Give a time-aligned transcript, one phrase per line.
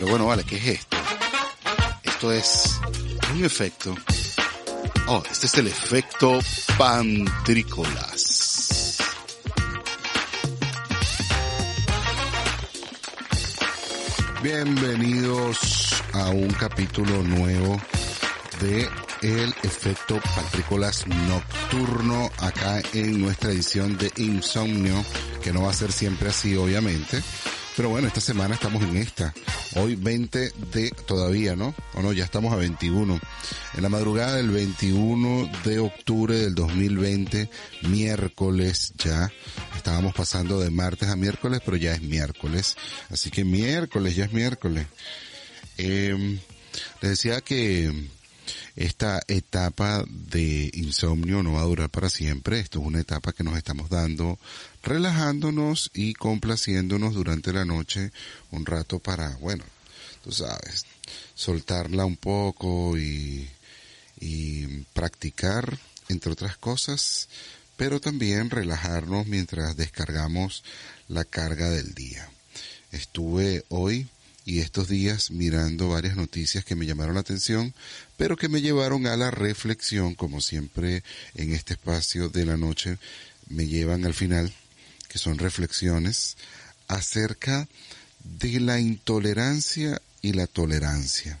[0.00, 0.96] Pero bueno, vale, ¿qué es esto?
[2.02, 2.80] Esto es
[3.34, 3.94] un efecto.
[5.08, 6.38] Oh, este es el efecto
[6.78, 8.96] pantrícolas.
[14.42, 17.78] Bienvenidos a un capítulo nuevo
[18.62, 18.88] de
[19.20, 25.04] el efecto pantrícolas nocturno acá en nuestra edición de Insomnio,
[25.42, 27.22] que no va a ser siempre así obviamente,
[27.80, 29.32] pero bueno, esta semana estamos en esta.
[29.76, 31.74] Hoy 20 de todavía, ¿no?
[31.94, 33.18] O no, ya estamos a 21.
[33.72, 37.48] En la madrugada del 21 de octubre del 2020,
[37.88, 39.32] miércoles ya.
[39.74, 42.76] Estábamos pasando de martes a miércoles, pero ya es miércoles.
[43.08, 44.86] Así que miércoles, ya es miércoles.
[45.78, 46.38] Eh,
[47.00, 48.10] les decía que
[48.76, 52.60] esta etapa de insomnio no va a durar para siempre.
[52.60, 54.38] Esto es una etapa que nos estamos dando
[54.82, 58.12] relajándonos y complaciéndonos durante la noche
[58.50, 59.64] un rato para, bueno,
[60.22, 60.86] tú sabes,
[61.34, 63.48] soltarla un poco y,
[64.20, 65.78] y practicar,
[66.08, 67.28] entre otras cosas,
[67.76, 70.64] pero también relajarnos mientras descargamos
[71.08, 72.28] la carga del día.
[72.92, 74.08] Estuve hoy
[74.44, 77.74] y estos días mirando varias noticias que me llamaron la atención,
[78.16, 81.02] pero que me llevaron a la reflexión, como siempre
[81.34, 82.98] en este espacio de la noche
[83.48, 84.52] me llevan al final,
[85.08, 86.36] que son reflexiones
[86.88, 87.68] acerca
[88.24, 91.40] de la intolerancia y la tolerancia.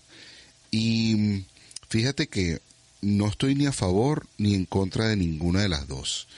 [0.70, 1.44] Y
[1.88, 2.60] fíjate que
[3.00, 6.28] no estoy ni a favor ni en contra de ninguna de las dos.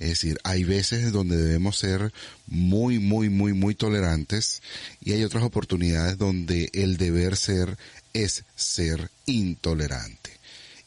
[0.00, 2.10] Es decir, hay veces donde debemos ser
[2.46, 4.62] muy, muy, muy, muy tolerantes
[5.04, 7.76] y hay otras oportunidades donde el deber ser
[8.14, 10.30] es ser intolerante.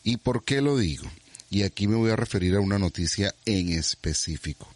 [0.04, 1.10] ¿Y por qué lo digo?
[1.52, 4.68] Y aquí me voy a referir a una noticia en específico,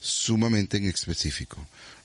[0.00, 1.58] sumamente en específico.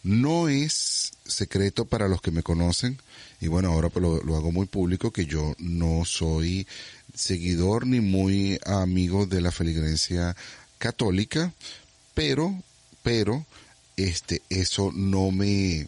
[0.03, 2.99] No es secreto para los que me conocen,
[3.39, 6.67] y bueno, ahora pues lo, lo hago muy público, que yo no soy
[7.13, 10.35] seguidor ni muy amigo de la feligresia
[10.79, 11.53] católica,
[12.15, 12.63] pero,
[13.03, 13.45] pero,
[13.95, 15.87] este, eso no me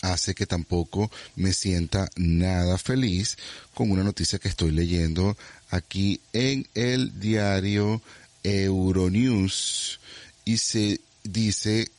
[0.00, 3.36] hace que tampoco me sienta nada feliz
[3.74, 5.36] con una noticia que estoy leyendo
[5.70, 8.02] aquí en el diario
[8.42, 10.00] Euronews.
[10.44, 11.90] Y se dice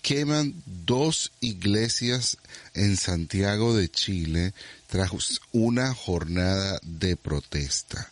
[0.00, 2.38] queman dos iglesias
[2.72, 4.54] en Santiago de Chile
[4.86, 5.10] tras
[5.52, 8.10] una jornada de protesta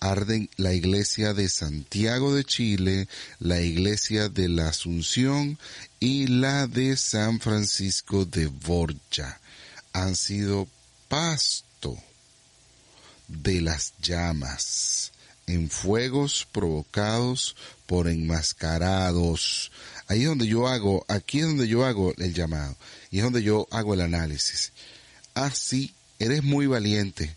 [0.00, 3.06] arden la iglesia de Santiago de Chile,
[3.38, 5.58] la iglesia de la Asunción
[6.00, 9.40] y la de San Francisco de Borja.
[9.92, 10.66] Han sido
[11.08, 11.98] pasto
[13.28, 15.12] de las llamas
[15.46, 17.56] en fuegos provocados
[17.86, 19.70] por enmascarados.
[20.06, 22.76] Ahí es donde yo hago, aquí es donde yo hago el llamado
[23.10, 24.72] y es donde yo hago el análisis.
[25.34, 27.34] Así, ah, eres muy valiente,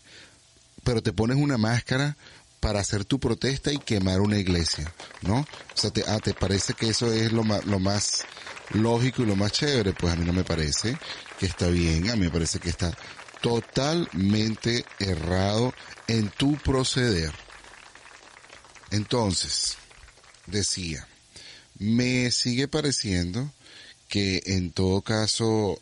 [0.82, 2.16] pero te pones una máscara
[2.64, 5.40] para hacer tu protesta y quemar una iglesia, ¿no?
[5.40, 8.24] O sea, te, ah, ¿te parece que eso es lo más, lo más
[8.70, 9.92] lógico y lo más chévere?
[9.92, 10.96] Pues a mí no me parece
[11.38, 12.96] que está bien, a mí me parece que está
[13.42, 15.74] totalmente errado
[16.08, 17.34] en tu proceder.
[18.90, 19.76] Entonces,
[20.46, 21.06] decía,
[21.78, 23.52] me sigue pareciendo
[24.08, 25.78] que en todo caso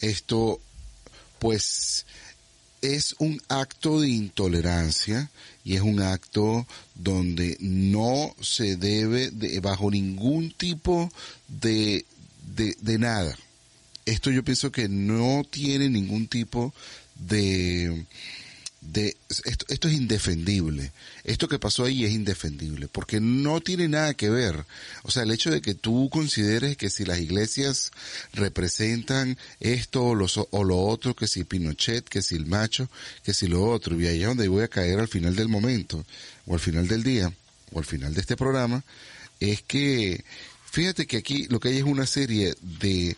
[0.00, 0.60] esto
[1.40, 2.06] pues
[2.82, 5.30] es un acto de intolerancia
[5.64, 6.66] y es un acto
[6.96, 11.10] donde no se debe de, bajo ningún tipo
[11.48, 12.04] de,
[12.56, 13.36] de, de nada.
[14.04, 16.74] Esto yo pienso que no tiene ningún tipo
[17.14, 18.04] de,
[18.82, 20.92] de esto, esto es indefendible.
[21.24, 24.64] Esto que pasó ahí es indefendible porque no tiene nada que ver.
[25.04, 27.92] O sea, el hecho de que tú consideres que si las iglesias
[28.32, 32.88] representan esto o, o lo otro, que si Pinochet, que si el macho,
[33.22, 36.04] que si lo otro, y ahí es donde voy a caer al final del momento,
[36.46, 37.32] o al final del día,
[37.72, 38.84] o al final de este programa,
[39.38, 40.24] es que
[40.70, 43.16] fíjate que aquí lo que hay es una serie de,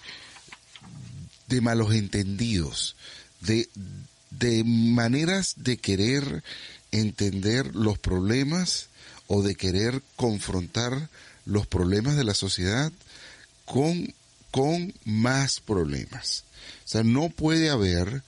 [1.48, 2.96] de malos entendidos,
[3.40, 3.68] de,
[4.38, 6.42] de maneras de querer
[6.90, 8.88] entender los problemas
[9.26, 11.08] o de querer confrontar
[11.44, 12.92] los problemas de la sociedad
[13.64, 14.12] con,
[14.50, 16.44] con más problemas.
[16.84, 18.22] O sea, no puede haber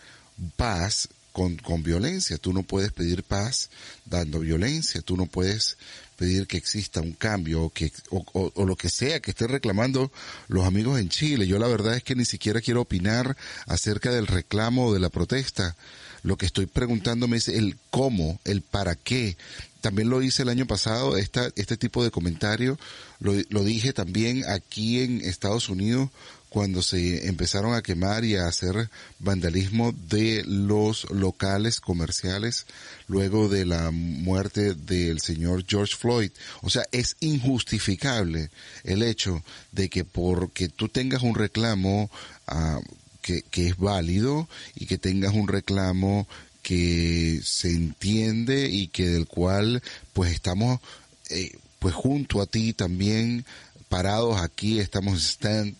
[0.56, 2.38] paz con, con violencia.
[2.38, 3.68] Tú no puedes pedir paz
[4.06, 5.02] dando violencia.
[5.02, 5.76] Tú no puedes
[6.16, 10.10] pedir que exista un cambio o, que, o, lo que sea que estén reclamando
[10.48, 11.46] los amigos en Chile.
[11.46, 13.36] Yo la verdad es que ni siquiera quiero opinar
[13.66, 15.76] acerca del reclamo o de la protesta.
[16.22, 19.36] Lo que estoy preguntándome es el cómo, el para qué.
[19.82, 22.78] también lo hice el año pasado, esta, este tipo de comentario
[23.20, 26.08] lo, lo dije también aquí en Estados Unidos
[26.56, 28.88] cuando se empezaron a quemar y a hacer
[29.18, 32.64] vandalismo de los locales comerciales
[33.08, 36.30] luego de la muerte del señor George Floyd.
[36.62, 38.48] O sea, es injustificable
[38.84, 42.10] el hecho de que porque tú tengas un reclamo
[42.50, 42.80] uh,
[43.20, 46.26] que, que es válido y que tengas un reclamo
[46.62, 49.82] que se entiende y que del cual
[50.14, 50.80] pues estamos
[51.28, 53.44] eh, pues junto a ti también
[53.90, 55.76] parados aquí estamos stand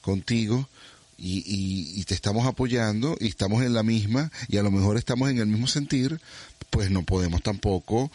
[0.00, 0.68] contigo
[1.18, 1.44] y,
[1.98, 5.38] y, te estamos apoyando y estamos en la misma y a lo mejor estamos en
[5.38, 6.18] el mismo sentir,
[6.70, 8.10] pues no podemos tampoco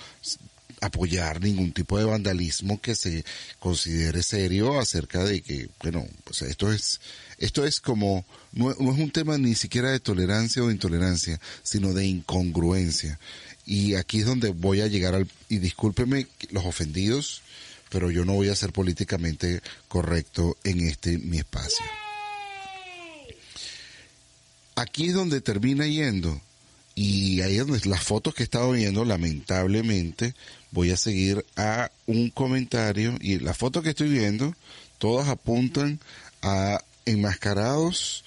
[0.82, 3.24] apoyar ningún tipo de vandalismo que se
[3.60, 7.00] considere serio acerca de que, bueno, pues esto es,
[7.38, 11.94] esto es como, no, no es un tema ni siquiera de tolerancia o intolerancia, sino
[11.94, 13.20] de incongruencia.
[13.66, 17.42] Y aquí es donde voy a llegar al, y discúlpeme los ofendidos,
[17.95, 21.86] pero yo no voy a ser políticamente correcto en este mi espacio.
[24.75, 26.42] Aquí es donde termina yendo
[26.94, 30.36] y ahí es donde las fotos que he estado viendo, lamentablemente,
[30.71, 34.53] voy a seguir a un comentario y las fotos que estoy viendo,
[34.97, 36.01] todas apuntan
[36.42, 38.25] a enmascarados,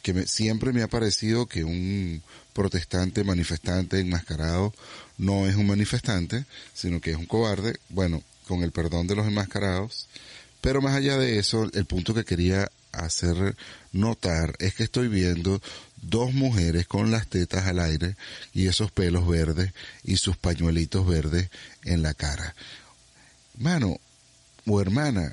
[0.00, 2.22] que me, siempre me ha parecido que un
[2.54, 4.72] protestante manifestante enmascarado
[5.18, 7.76] no es un manifestante, sino que es un cobarde.
[7.90, 10.08] Bueno, con el perdón de los enmascarados.
[10.60, 13.56] Pero más allá de eso, el punto que quería hacer
[13.92, 15.62] notar es que estoy viendo
[16.02, 18.16] dos mujeres con las tetas al aire
[18.52, 21.48] y esos pelos verdes y sus pañuelitos verdes
[21.84, 22.56] en la cara.
[23.56, 24.00] Mano
[24.66, 25.32] o hermana,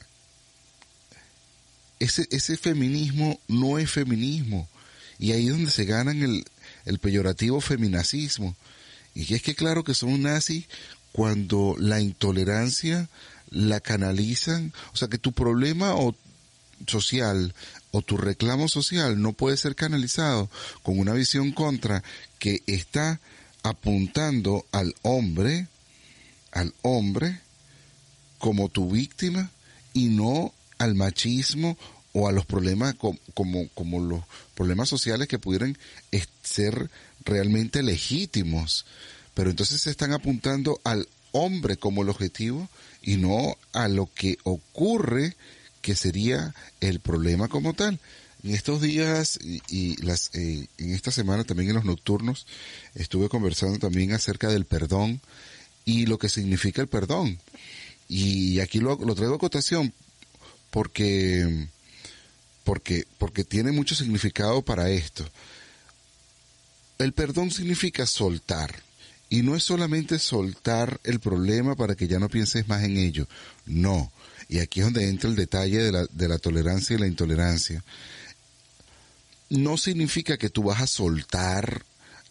[2.00, 4.70] ese, ese feminismo no es feminismo.
[5.18, 6.46] Y ahí es donde se ganan el,
[6.86, 8.56] el peyorativo feminacismo.
[9.16, 10.68] Y es que claro que son nazis
[11.18, 13.10] cuando la intolerancia
[13.50, 16.16] la canalizan, o sea que tu problema o
[16.86, 17.56] social
[17.90, 20.48] o tu reclamo social no puede ser canalizado
[20.84, 22.04] con una visión contra
[22.38, 23.20] que está
[23.64, 25.66] apuntando al hombre,
[26.52, 27.40] al hombre
[28.38, 29.50] como tu víctima
[29.94, 31.80] y no al machismo
[32.14, 34.22] o a los problemas como, como, como los
[34.54, 35.80] problemas sociales que pudieran
[36.44, 36.92] ser
[37.26, 38.86] realmente legítimos
[39.38, 42.68] pero entonces se están apuntando al hombre como el objetivo
[43.04, 45.36] y no a lo que ocurre
[45.84, 48.00] que sería el problema como tal.
[48.44, 49.38] En estos días
[49.70, 52.48] y, las, eh, en esta semana también en los nocturnos
[52.96, 55.22] estuve conversando también acerca del perdón
[55.86, 57.38] y lo que significa el perdón.
[58.10, 59.94] Y aquí lo, lo traigo a cotación
[60.72, 61.68] porque,
[62.64, 65.30] porque, porque tiene mucho significado para esto.
[66.98, 68.87] El perdón significa soltar
[69.30, 73.28] y no es solamente soltar el problema para que ya no pienses más en ello.
[73.66, 74.12] No.
[74.50, 77.84] Y aquí es donde entra el detalle de la, de la tolerancia y la intolerancia.
[79.50, 81.84] No significa que tú vas a soltar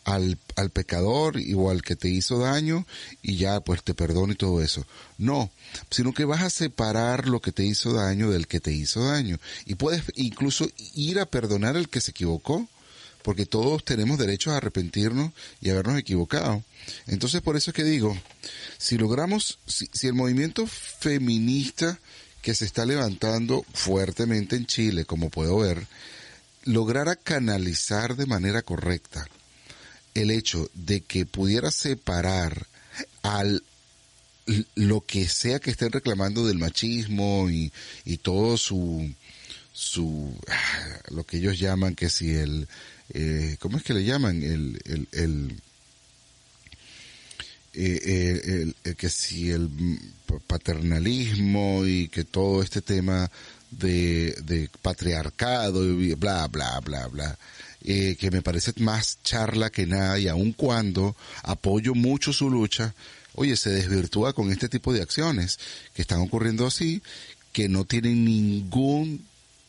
[0.05, 2.87] al, al pecador o al que te hizo daño
[3.23, 4.87] y ya pues te perdono y todo eso.
[5.19, 5.51] No,
[5.91, 9.39] sino que vas a separar lo que te hizo daño del que te hizo daño.
[9.67, 12.69] Y puedes incluso ir a perdonar al que se equivocó
[13.27, 16.63] porque todos tenemos derecho a arrepentirnos y habernos equivocado.
[17.09, 18.17] Entonces, por eso es que digo,
[18.79, 21.99] si logramos, si, si el movimiento feminista
[22.41, 25.89] que se está levantando fuertemente en Chile, como puedo ver,
[26.63, 29.27] lograra canalizar de manera correcta
[30.15, 32.69] el hecho de que pudiera separar
[33.23, 33.65] al
[34.77, 37.73] lo que sea que estén reclamando del machismo y,
[38.05, 39.13] y todo su
[39.77, 42.67] su ah, lo que ellos llaman que si el
[43.13, 44.43] eh, ¿cómo es que le llaman?
[44.43, 45.61] El, el, el,
[47.75, 49.71] eh, que si el
[50.47, 53.31] paternalismo y que todo este tema
[53.71, 57.39] de, de patriarcado y bla, bla, bla, bla.
[57.83, 62.95] Eh, que me parece más charla que nada y aun cuando apoyo mucho su lucha,
[63.35, 65.61] oye, se desvirtúa con este tipo de acciones
[65.95, 67.03] que están ocurriendo así,
[67.53, 69.25] que no tienen ningún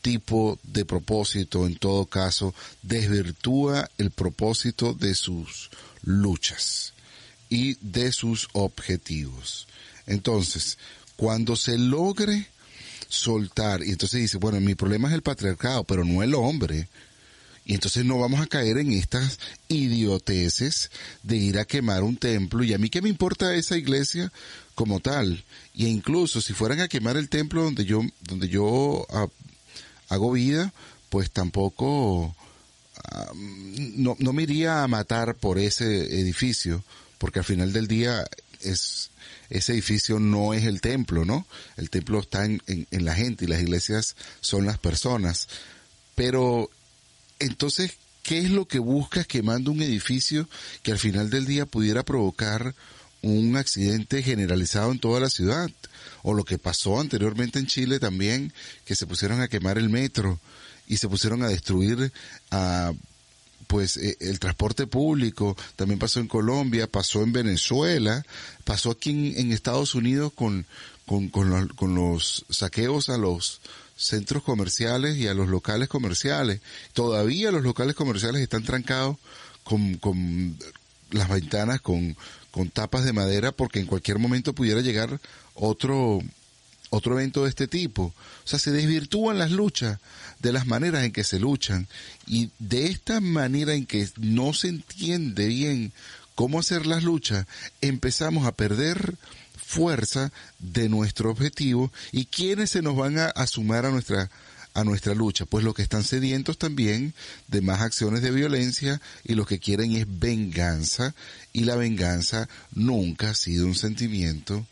[0.08, 5.68] tipo de propósito, en todo caso, desvirtúa el propósito de sus
[6.02, 6.94] luchas
[7.50, 9.68] y de sus objetivos.
[10.06, 10.78] Entonces,
[11.16, 12.46] cuando se logre
[13.06, 16.88] soltar, y entonces dice, bueno, mi problema es el patriarcado, pero no el hombre,
[17.66, 19.38] y entonces no vamos a caer en estas
[19.68, 20.90] idioteces
[21.22, 22.64] de ir a quemar un templo.
[22.64, 24.32] Y a mí qué me importa esa iglesia
[24.74, 25.44] como tal.
[25.74, 29.28] Y incluso si fueran a quemar el templo donde yo, donde yo ah,
[30.08, 30.72] hago vida,
[31.10, 32.34] pues tampoco
[33.34, 36.82] no, no me iría a matar por ese edificio,
[37.18, 38.26] porque al final del día
[38.60, 39.10] es,
[39.50, 41.46] ese edificio no es el templo, ¿no?
[41.76, 45.48] El templo está en, en la gente y las iglesias son las personas.
[46.14, 46.70] Pero
[47.38, 50.48] entonces, ¿qué es lo que buscas quemando un edificio
[50.82, 52.74] que al final del día pudiera provocar
[53.22, 55.70] un accidente generalizado en toda la ciudad?
[56.22, 58.52] O lo que pasó anteriormente en Chile también,
[58.84, 60.38] que se pusieron a quemar el metro
[60.86, 62.12] y se pusieron a destruir
[62.50, 62.92] a
[63.66, 68.24] pues eh, el transporte público, también pasó en Colombia, pasó en Venezuela,
[68.64, 70.64] pasó aquí en, Estados Unidos con,
[71.06, 73.60] con, los, con los saqueos a los
[73.96, 76.60] centros comerciales y a los locales comerciales.
[76.94, 79.16] Todavía los locales comerciales están trancados
[79.64, 80.56] con, con
[81.10, 82.16] las ventanas con,
[82.58, 85.20] con tapas de madera porque en cualquier momento pudiera llegar
[85.54, 86.18] otro,
[86.90, 88.06] otro evento de este tipo.
[88.06, 90.00] O sea, se desvirtúan las luchas
[90.40, 91.86] de las maneras en que se luchan
[92.26, 95.92] y de esta manera en que no se entiende bien
[96.34, 97.46] cómo hacer las luchas,
[97.80, 99.14] empezamos a perder
[99.56, 104.30] fuerza de nuestro objetivo y quiénes se nos van a, sumar a nuestra
[104.78, 107.14] a nuestra lucha, pues los que están sedientos también
[107.48, 111.14] de más acciones de violencia y los que quieren es venganza
[111.52, 114.66] y la venganza nunca ha sido un sentimiento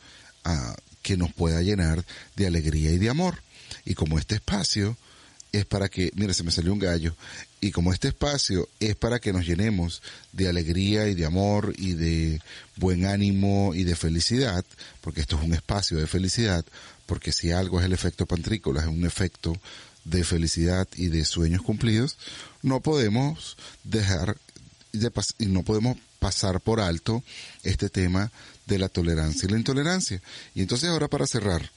[0.45, 2.05] ah, que nos pueda llenar
[2.37, 3.43] de alegría y de amor.
[3.85, 4.97] Y como este espacio
[5.53, 7.17] es para que, mira, se me salió un gallo,
[7.61, 11.95] y como este espacio es para que nos llenemos de alegría y de amor y
[11.95, 12.41] de
[12.77, 14.65] buen ánimo y de felicidad,
[15.01, 16.65] porque esto es un espacio de felicidad,
[17.07, 19.57] porque si algo es el efecto pantrícola, es un efecto
[20.07, 22.17] de felicidad y de sueños cumplidos,
[22.63, 24.37] no podemos dejar
[24.93, 27.23] de y no podemos pasar por alto
[27.63, 28.33] este tema
[28.67, 30.23] de la tolerancia y la intolerancia.
[30.55, 31.71] Y entonces ahora para cerrar,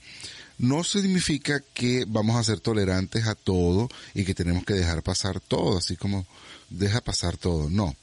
[0.58, 5.40] no significa que vamos a ser tolerantes a todo y que tenemos que dejar pasar
[5.40, 6.26] todo, así como
[6.70, 7.70] deja pasar todo.
[7.70, 7.96] No,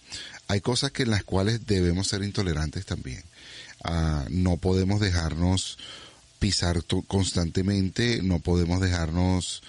[0.49, 3.23] hay cosas que en las cuales debemos ser intolerantes también.
[3.85, 5.79] Ah, no podemos dejarnos
[6.39, 9.63] pisar constantemente, no podemos dejarnos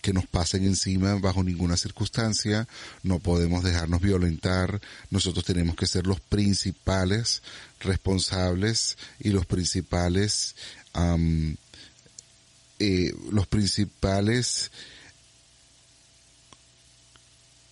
[0.00, 2.68] que nos pasen encima bajo ninguna circunstancia,
[3.02, 7.42] no podemos dejarnos violentar, nosotros tenemos que ser los principales
[7.80, 10.54] responsables y los principales
[12.78, 14.70] eh, los principales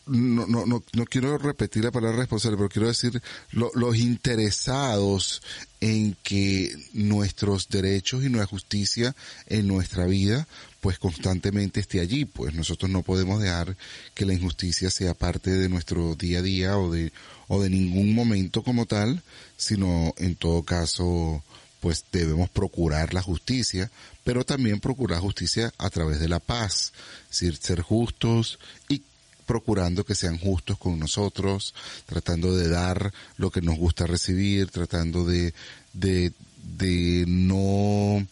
[0.07, 5.43] no, no, no, no quiero repetir la palabra responsable, pero quiero decir los interesados
[5.81, 9.16] en que nuestros derechos y nuestra justicia
[9.47, 10.47] en nuestra vida
[10.87, 13.76] pues constantemente esté allí, pues nosotros no podemos dejar
[14.14, 17.12] que la injusticia sea parte de nuestro día a día o de,
[17.49, 19.21] o de ningún momento como tal,
[19.57, 21.43] sino en todo caso
[21.81, 23.90] pues debemos procurar la justicia,
[24.23, 26.93] pero también procurar justicia a través de la paz,
[27.33, 29.02] es decir, ser justos y
[29.45, 31.75] procurando que sean justos con nosotros,
[32.05, 35.52] tratando de dar lo que nos gusta recibir, tratando de,
[35.95, 36.33] de,
[36.78, 38.25] de no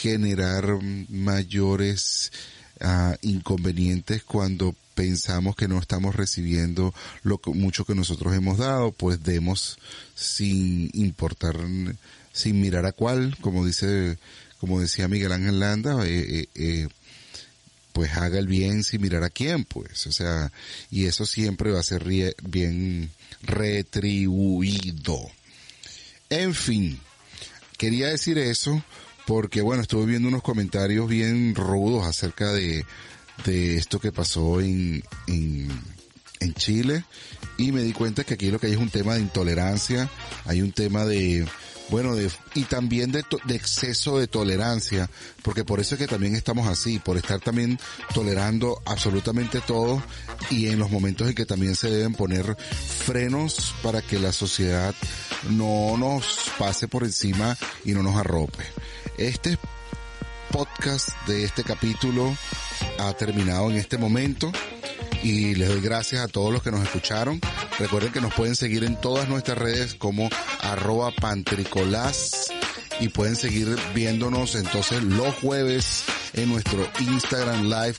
[0.00, 0.64] generar
[1.08, 2.32] mayores
[2.80, 8.92] uh, inconvenientes cuando pensamos que no estamos recibiendo lo que, mucho que nosotros hemos dado,
[8.92, 9.78] pues demos
[10.14, 11.56] sin importar
[12.32, 14.18] sin mirar a cuál, como dice,
[14.58, 16.88] como decía Miguel Ángel Landa, eh, eh, eh,
[17.92, 20.52] pues haga el bien sin mirar a quién, pues, o sea,
[20.90, 23.10] y eso siempre va a ser bien
[23.42, 25.30] retribuido.
[26.28, 27.00] En fin,
[27.76, 28.82] quería decir eso
[29.26, 32.84] porque, bueno, estuve viendo unos comentarios bien rudos acerca de,
[33.44, 35.68] de esto que pasó en, en,
[36.40, 37.04] en Chile
[37.56, 40.10] y me di cuenta que aquí lo que hay es un tema de intolerancia,
[40.46, 41.46] hay un tema de,
[41.90, 45.10] bueno, de, y también de, de, exceso de tolerancia,
[45.42, 47.78] porque por eso es que también estamos así, por estar también
[48.14, 50.02] tolerando absolutamente todo
[50.50, 54.94] y en los momentos en que también se deben poner frenos para que la sociedad
[55.50, 58.64] no nos pase por encima y no nos arrope.
[59.20, 59.58] Este
[60.50, 62.34] podcast de este capítulo
[62.98, 64.50] ha terminado en este momento
[65.22, 67.38] y les doy gracias a todos los que nos escucharon.
[67.78, 70.30] Recuerden que nos pueden seguir en todas nuestras redes como
[70.62, 72.50] arroba pantricolás
[72.98, 77.96] y pueden seguir viéndonos entonces los jueves en nuestro Instagram Live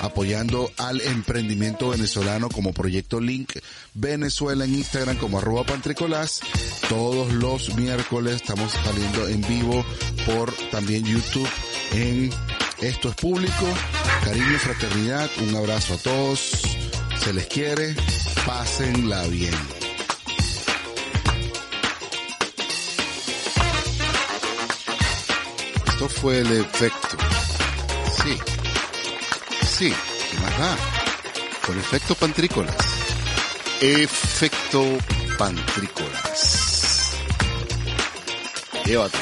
[0.00, 3.58] apoyando al emprendimiento venezolano como Proyecto Link
[3.92, 6.40] Venezuela en Instagram como arroba pantricolás.
[6.92, 9.82] Todos los miércoles estamos saliendo en vivo
[10.26, 11.48] por también YouTube
[11.92, 12.30] en
[12.82, 13.66] Esto es Público.
[14.22, 15.30] Cariño y fraternidad.
[15.38, 16.60] Un abrazo a todos.
[17.18, 17.96] Se les quiere.
[18.44, 19.54] Pásenla bien.
[25.86, 27.16] Esto fue el efecto.
[28.22, 28.38] Sí.
[29.66, 29.94] Sí.
[30.30, 30.76] ¿Qué más da?
[31.66, 32.76] Con efecto pantrícolas.
[33.80, 34.84] Efecto
[35.38, 36.11] pantrícolas.
[38.84, 39.18] Llévate.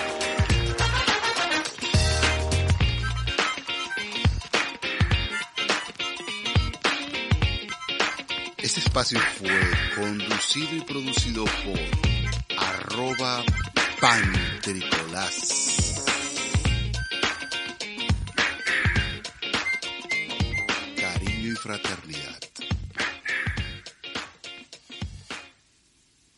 [8.56, 9.60] Este espacio fue
[9.96, 13.42] conducido y producido por arroba
[14.00, 16.04] pantricolás.
[20.96, 22.29] Cariño y fraternidad.